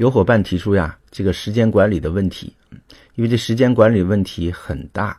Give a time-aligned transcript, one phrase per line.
[0.00, 2.56] 有伙伴提出呀，这个时间管理的问题，
[3.16, 5.14] 因为这时间管理问题很大，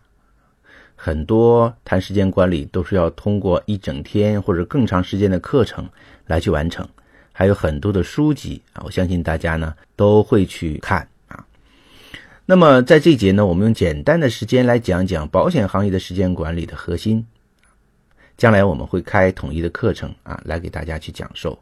[0.96, 5.88] 很多谈时间管理都是要通过一整天或者更长时间的课程
[6.26, 6.90] 来去完成，
[7.32, 11.46] 还有很多的书籍啊，我相信大家呢都会去看啊。
[12.48, 17.24] 那么在这节呢，我们用简单的时间来讲讲保险行业的时间管理的核心，
[18.36, 21.56] 将来我们会开统一的课程啊，来给大家去讲授。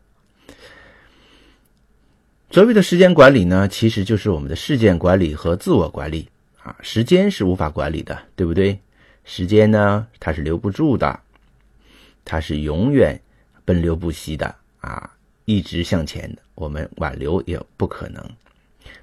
[2.51, 6.27] 所谓的时间管理呢，其实就是我们的事件管理和自我管理
[6.63, 6.75] 啊。
[6.81, 8.79] 时间是无法管理的，对不对？
[9.23, 11.19] 时间呢，它是留不住的，
[12.25, 13.21] 它是永远
[13.65, 15.11] 奔流不息的啊，
[15.45, 18.23] 一直向前的，我们挽留也不可能。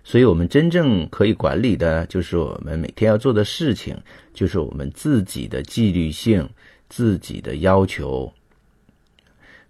[0.02, 3.96] 所以，我们真正可以管理的，就是我们每天要做的事情，
[4.34, 6.48] 就是我们自己的纪律性、
[6.88, 8.32] 自己的要求。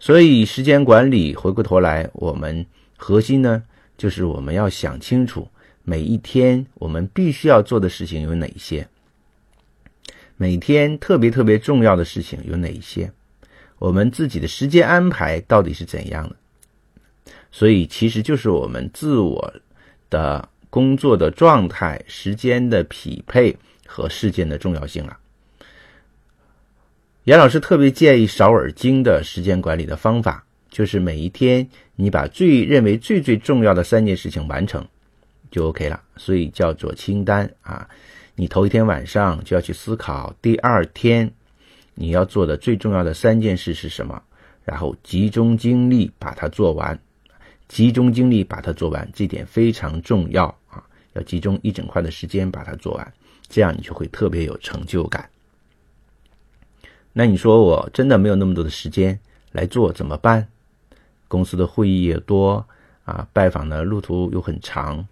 [0.01, 2.65] 所以，时间管理回过头来，我们。
[2.99, 3.63] 核心呢，
[3.97, 5.49] 就是我们要想清楚
[5.85, 8.87] 每一天我们必须要做的事情有哪些，
[10.37, 13.11] 每天特别特别重要的事情有哪一些，
[13.79, 16.37] 我们自己的时间安排到底是怎样的？
[17.51, 19.55] 所以，其实就是我们自我
[20.11, 25.17] 的工作的状态、时间的匹配和事件的重要性了。
[27.25, 30.46] 严老师特别建议少耳经的时间管理的方法。
[30.77, 34.87] 就是每一天，你把最认为最最重要的三件事情完成，
[35.51, 36.03] 就 OK 了。
[36.19, 37.89] 所以叫做清单啊。
[38.35, 41.33] 你头一天晚上就要去思考，第二天
[41.95, 44.23] 你要做的最重要的三件事是什么，
[44.67, 47.01] 然后集中精力把它做完。
[47.69, 50.85] 集中精力把它做完，这点非常重要啊！
[51.15, 53.15] 要集中一整块的时间把它做完，
[53.49, 55.27] 这样你就会特别有成就感。
[57.15, 59.19] 那你说我真的没有那么多的时间
[59.53, 60.47] 来做怎么办？
[61.29, 62.65] 公司的会议也多
[63.05, 65.07] 啊，拜访的路途又很长，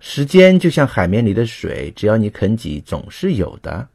[0.00, 3.86] 时间就像海绵里的水，只要你肯挤，总是有的。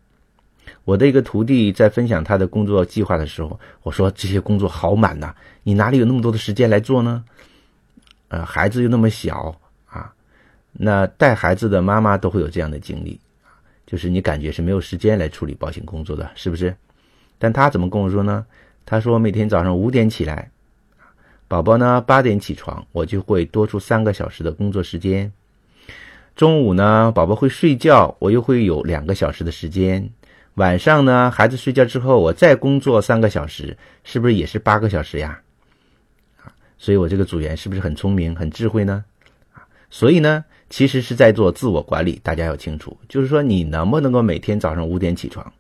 [0.84, 7.24] 我的一个徒弟在分享他的工作计划的时候，我说这些工作好满呐，你哪里有那么多的时间来做呢？
[8.30, 9.56] 呃，孩子又那么小
[9.86, 10.14] 啊，
[10.72, 13.20] 那带孩子的妈妈都会有这样的经历，
[13.86, 16.76] 就是你感觉是没有时间来处理保险工作的，是不是？
[17.38, 18.46] 但他怎么跟我说呢？
[18.90, 20.50] 他说：“每天早上五点起来，
[21.50, 25.34] 宝宝呢八点起床，我就会多出三个小时的工作时间。
[26.38, 30.10] 中午呢，宝宝会睡觉，我又会有两个小时的时间。
[30.54, 35.42] 晚上呢，孩子睡觉之后，我再工作三个小时，是不是也是八个小时呀？
[36.42, 39.04] 啊，所以我这个组员是不是很聪明、很智慧呢？
[39.52, 42.22] 啊，所以呢，其实是在做自我管理。
[42.24, 45.52] 大家要清楚，就是说你能不能够每天早上五点起床？”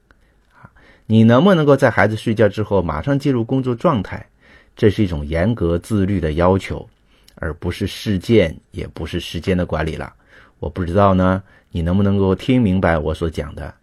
[1.07, 4.28] 你能不能够在孩子睡觉之后马上进入工作状态？
[4.75, 6.88] 这是一种严格自律的要求，
[7.35, 10.13] 而不是事件，也不是时间的管理了。
[10.59, 11.41] 我不知道呢，
[11.72, 13.73] 你能不能够听明白我所讲的？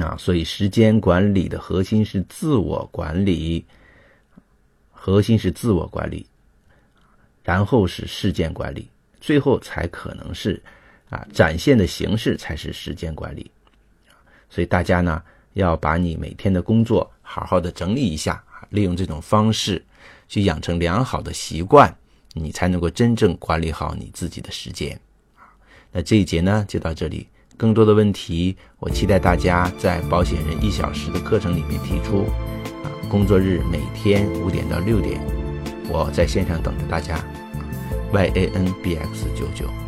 [0.00, 3.64] 啊，所以时间管理的核心是自我管理，
[4.92, 6.26] 核心是自我管理，
[7.42, 8.88] 然后是事件管理，
[9.20, 10.62] 最后才可能是
[11.10, 13.50] 啊展现的形式才是时间管理。
[14.48, 15.22] 所以大家呢？
[15.54, 19.84] 要把你每天的工作好好的整理一下，利用这种方式
[20.28, 21.94] 去养成良好的习惯，
[22.34, 24.98] 你才能够真正管理好你自己的时间。
[25.90, 27.26] 那这一节呢就到这里，
[27.56, 32.24] 更多的问题我期待大家在保险人一小时的课程里面提出
[32.84, 32.92] 啊。
[33.08, 35.18] 工作日每天五点到六点，
[35.88, 37.18] 我在线上等着大家。
[38.12, 39.87] y a n b x 九九。